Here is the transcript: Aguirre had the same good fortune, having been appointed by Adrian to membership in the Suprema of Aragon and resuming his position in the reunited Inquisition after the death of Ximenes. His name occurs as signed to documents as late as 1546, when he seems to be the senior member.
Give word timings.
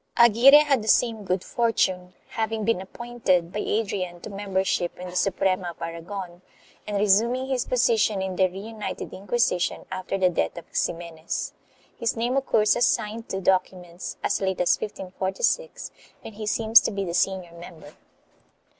Aguirre 0.17 0.63
had 0.63 0.81
the 0.81 0.87
same 0.87 1.23
good 1.25 1.43
fortune, 1.43 2.15
having 2.29 2.65
been 2.65 2.81
appointed 2.81 3.53
by 3.53 3.59
Adrian 3.59 4.19
to 4.21 4.31
membership 4.31 4.97
in 4.97 5.11
the 5.11 5.15
Suprema 5.15 5.69
of 5.69 5.79
Aragon 5.79 6.41
and 6.87 6.97
resuming 6.97 7.45
his 7.47 7.65
position 7.65 8.19
in 8.19 8.35
the 8.35 8.49
reunited 8.49 9.13
Inquisition 9.13 9.85
after 9.91 10.17
the 10.17 10.31
death 10.31 10.57
of 10.57 10.65
Ximenes. 10.75 11.53
His 11.99 12.17
name 12.17 12.35
occurs 12.35 12.75
as 12.75 12.87
signed 12.87 13.29
to 13.29 13.39
documents 13.39 14.17
as 14.23 14.41
late 14.41 14.59
as 14.59 14.75
1546, 14.79 15.91
when 16.23 16.33
he 16.33 16.47
seems 16.47 16.81
to 16.81 16.89
be 16.89 17.05
the 17.05 17.13
senior 17.13 17.53
member. 17.53 17.93